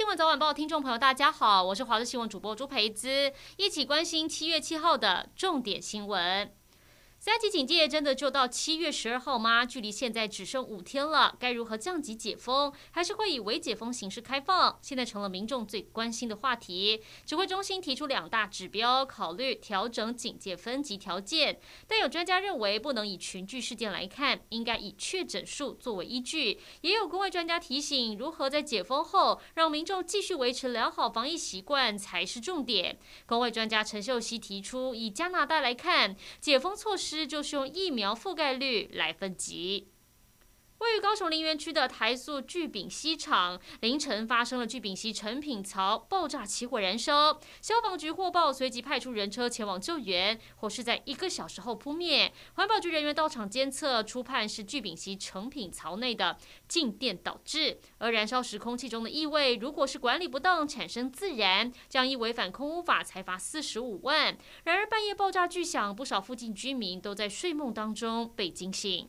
[0.00, 6.50] 新闻早晚报听众朋友，大家好，我是华视新闻主播朱培姿，一起关心七月七号的重点新闻。
[7.22, 9.62] 三级警戒真的就到七月十二号吗？
[9.66, 12.72] 距离现在只剩五天了，该如何降级解封？
[12.92, 14.78] 还是会以微解封形式开放？
[14.80, 17.02] 现在成了民众最关心的话题。
[17.26, 26.58] 指挥中心提出两大指标，考虑调整警戒分级条件，但有专家认为不能以群聚事件来看，应该以确诊数作为依据。
[26.80, 32.98] 也有公卫专家提醒，如何在解封后让民众继续维持良好防疫习惯才是重点。
[33.26, 37.09] 公卫专家陈秀熙提出，以加拿大来看，解封措施。
[37.26, 39.92] 就是用疫苗覆盖率来分级。
[40.80, 52.32] 位于高雄林园区的台塑聚丙烯厂凌晨发生了聚丙烯成品槽爆炸起火燃烧，消防局获报，随即派出人车前往救援，火势在一个小时后扑灭。
[52.54, 57.78] 环保局人员到场监测，初判是聚丙烯成品槽内的静电导致。
[57.98, 64.34] 而燃烧时空气中的异味，如果是管理不当产生自燃，将依违反空污法裁罚四十五万。
[64.64, 69.06] 然而半夜爆炸巨响，不少附近居民都在睡梦当中被惊醒。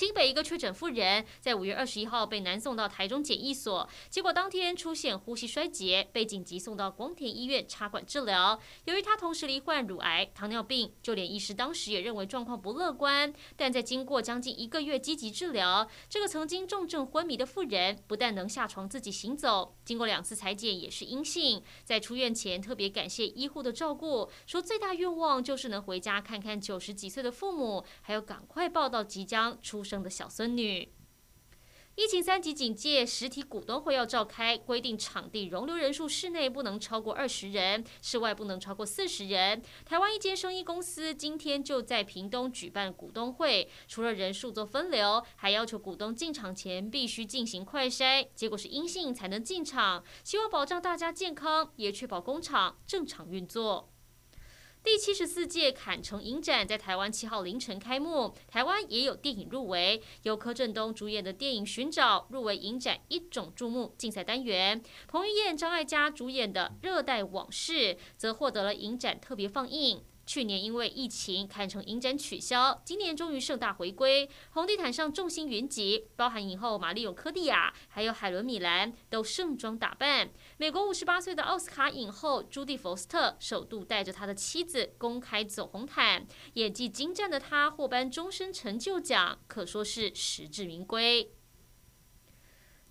[0.00, 8.58] 新北一个确诊妇人，在五月二十一号被南送到台中检疫所，结果当天出现呼吸衰竭，被紧急送到光田医院插管治疗。
[8.86, 13.30] 由于她同时罹患乳癌、糖尿病，就连医师当时也认为状况不乐观。
[13.58, 21.62] 但在经过将近一个月积极治疗，这个曾经重症昏迷的妇人，不但能下床自己行走，经过两次采检也是阴性。
[21.84, 29.84] 在出院前特别感谢医护的照顾，说最大愿望就是能回家看看九十几岁的父母，还有赶快报到即将出。
[29.90, 30.88] 生的小孙女，
[31.96, 39.60] 疫情三级警戒，实体股东会要召开，规定场地容留人数，室内不能超过二十人，室外不能超过四十人。
[39.84, 53.90] 台湾一间生意公司今天就在屏东举办股东会，除了人数做分流，还要求股东进场前必须进行快筛，结果是阴性才能进场，希望保障大家健康，也确保工厂正常运作。
[54.82, 70.02] 第七十四届坎城影展在台湾七号凌晨开幕，台湾也有电影入围，由柯震东主演的电影《寻找》入围影展一种注目竞赛单元，彭于晏、张艾嘉主演的《热带往事》则获得了影展特别放映。
[70.30, 74.30] 去年因为疫情，堪称影展取消，今年终于盛大回归。
[74.50, 80.30] 红地毯上众星云集，包含影后玛丽永科蒂亚，还有海伦米兰都盛装打扮。
[80.56, 86.24] 美国五十八岁的奥斯卡影后朱蒂福斯特首度带着他的妻子公开走红毯，
[86.54, 91.32] 演技精湛的她获颁终身成就奖，可说是实至名归。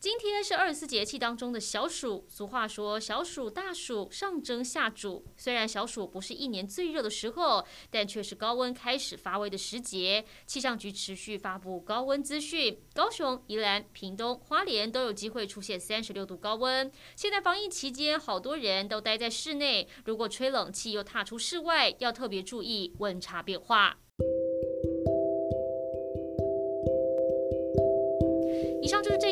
[0.00, 5.26] 今天是二十四节气当中的小暑，俗话说“小暑大暑，上蒸下煮”。
[5.36, 10.24] 虽然小暑不是一年最热的时候，但却是高温开始发威的时节。
[10.46, 16.88] 气象局持续发布高温资讯，高雄、宜兰、屏东、花莲都有机会出现三十六度高温。
[17.16, 23.98] 现在防疫期间，好多人都待在室内，如果吹冷气又踏出室外，要特别注意温差变化。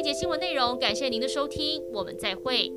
[0.06, 2.71] 节新闻内容，感谢您的收听，我们再会。